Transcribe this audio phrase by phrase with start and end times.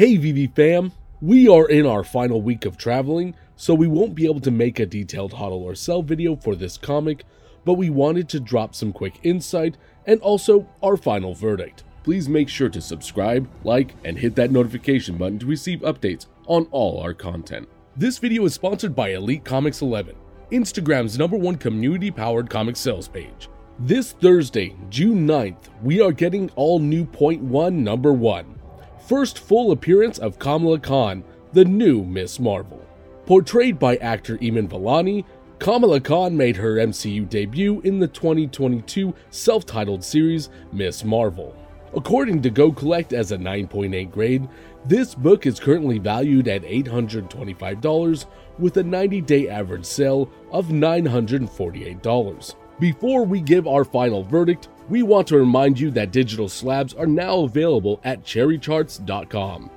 [0.00, 4.24] Hey VeVe fam, we are in our final week of traveling, so we won't be
[4.24, 7.24] able to make a detailed hodl or sell video for this comic,
[7.66, 9.76] but we wanted to drop some quick insight
[10.06, 11.84] and also our final verdict.
[12.02, 16.66] Please make sure to subscribe, like, and hit that notification button to receive updates on
[16.70, 17.68] all our content.
[17.94, 20.16] This video is sponsored by Elite Comics 11,
[20.50, 23.50] Instagram's number one community powered comic sales page.
[23.78, 28.59] This Thursday, June 9th, we are getting all new Point 1 number 1
[29.06, 32.84] first full appearance of Kamala Khan, the new Miss Marvel.
[33.26, 35.24] Portrayed by actor Iman Vellani,
[35.58, 41.54] Kamala Khan made her MCU debut in the 2022 self titled series Miss Marvel.
[41.94, 44.48] According to GoCollect as a 9.8 grade,
[44.86, 48.26] this book is currently valued at $825
[48.58, 52.54] with a 90 day average sale of $948.
[52.78, 57.06] Before we give our final verdict, we want to remind you that digital slabs are
[57.06, 59.70] now available at cherrycharts.com.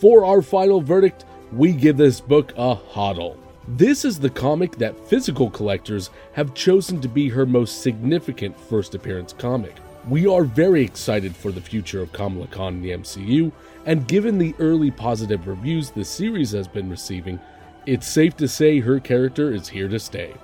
[0.00, 3.36] For our final verdict, we give this book a hodl.
[3.68, 8.96] This is the comic that physical collectors have chosen to be her most significant first
[8.96, 9.76] appearance comic.
[10.08, 13.52] We are very excited for the future of Kamala Khan in the MCU,
[13.86, 17.38] and given the early positive reviews the series has been receiving,
[17.86, 20.34] it's safe to say her character is here to stay.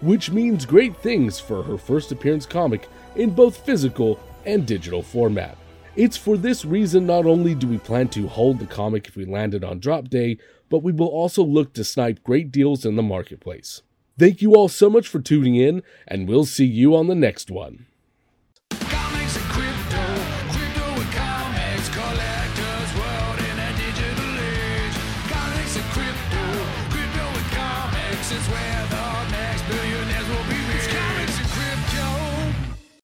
[0.00, 5.58] Which means great things for her first appearance comic in both physical and digital format.
[5.96, 9.24] It's for this reason not only do we plan to hold the comic if we
[9.24, 10.38] land it on drop day,
[10.68, 13.82] but we will also look to snipe great deals in the marketplace.
[14.16, 17.50] Thank you all so much for tuning in, and we'll see you on the next
[17.50, 17.86] one.